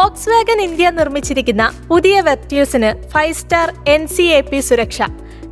[0.32, 4.98] Volkswagen India നിർമ്മിച്ചിരിക്കുന്ന പുതിയ വെർട്യൂസിന് five star N C A P സുരക്ഷ.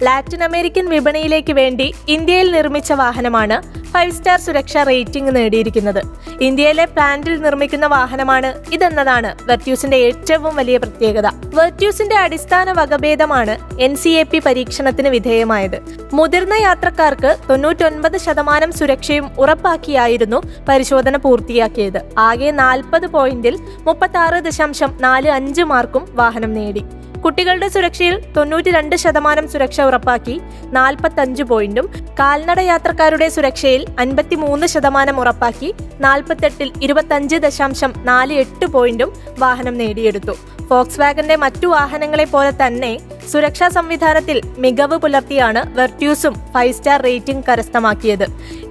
[0.03, 3.57] ലാറ്റിൻ അമേരിക്കൻ വിപണിയിലേക്ക് വേണ്ടി ഇന്ത്യയിൽ നിർമ്മിച്ച വാഹനമാണ്
[3.93, 6.01] ഫൈവ് സ്റ്റാർ സുരക്ഷാ റേറ്റിംഗ് നേടിയിരിക്കുന്നത്.
[6.41, 11.27] ഇന്ത്യയിലെ പ്ലാന്റിൽ നിർമ്മിക്കുന്ന വാഹനമാണ് ഇതെന്നതാണ് വെർട്യൂസിന്റെ ഏറ്റവും വലിയ പ്രത്യേകത.
[11.55, 15.79] വെർട്യൂസിന്റെ അടിസ്ഥാന വകഭേദമാണ് എൻ സി എ പി പരീക്ഷണത്തിന് വിധേയമായത്.
[16.13, 22.01] മുതിർന്ന യാത്രക്കാർക്ക് തൊണ്ണൂറ്റൊൻപത് ശതമാനം സുരക്ഷയും ഉറപ്പാക്കിയായിരുന്നു പരിശോധന പൂർത്തിയാക്കിയത്.
[22.19, 23.57] ആകെ നാൽപ്പത് പോയിന്റിൽ
[23.89, 26.85] മുപ്പത്തി ആറ് ദശാംശം നാല് അഞ്ച് മാർക്കും വാഹനം നേടി.
[27.25, 30.35] കുട്ടികളുടെ സുരക്ഷയിൽ തൊണ്ണൂറ്റി രണ്ട് ശതമാനം സുരക്ഷ ഉറപ്പാക്കി
[30.77, 31.87] നാൽപ്പത്തഞ്ച് പോയിന്റും
[32.21, 35.71] കാൽനട യാത്രക്കാരുടെ സുരക്ഷയിൽ അൻപത്തി മൂന്ന് ശതമാനം ഉറപ്പാക്കി
[36.07, 39.11] നാൽപ്പത്തെട്ടിൽ ഇരുപത്തഞ്ച് ദശാംശം നാല് എട്ട് പോയിന്റും
[39.45, 40.35] വാഹനം നേടിയെടുത്തു.
[40.71, 42.93] ഫോക്സ് വാഗന്റെ മറ്റു വാഹനങ്ങളെ പോലെ തന്നെ
[43.33, 48.27] സുരക്ഷാ സംവിധാനത്തിൽ മികവ് പുലർത്തിയാണ് വെർട്യൂസും ഫൈവ് സ്റ്റാർ റേറ്റിംഗ് കരസ്ഥമാക്കിയത്.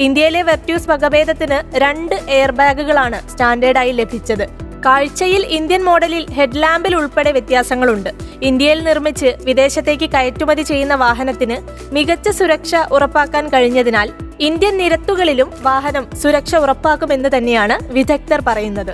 [0.06, 4.48] ഇന്ത്യയിലെ വെർട്യൂസ് വകഭേദത്തിന് രണ്ട് എയർ ബാഗുകളാണ് സ്റ്റാൻഡേർഡായി ലഭിച്ചത്.
[4.88, 8.10] കാഴ്ചയിൽ ഇന്ത്യൻ മോഡലിൽ ഹെഡ്ലാമ്പിൽ ഉൾപ്പെടെ വ്യത്യാസങ്ങളുണ്ട്.
[8.42, 11.58] ഇന്ത്യയിൽ നിർമ്മിച്ച് വിദേശത്തേക്ക് കയറ്റുമതി ചെയ്യുന്ന വാഹനത്തിന്
[11.94, 18.94] മികച്ച സുരക്ഷ ഉറപ്പാക്കാൻ കഴിഞ്ഞതിനാൽ ഇന്ത്യൻ നിരത്തുകളിലും വാഹനം സുരക്ഷ ഉറപ്പാക്കുമെന്ന് തന്നെയാണ് വിദഗ്ധർ പറയുന്നത്.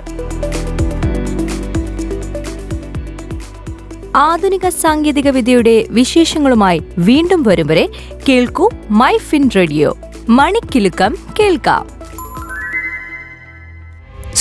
[4.16, 7.88] ആധുനിക സാങ്കേതിക വിദ്യയുടെ വിശേഷങ്ങളുമായി വീണ്ടും വരും വരെ
[8.28, 9.98] കേൾക്കൂ മൈ ഫിൻ റേഡിയോ.
[10.28, 12.03] മണിക്കിലുക്കം കേൾക്കാം.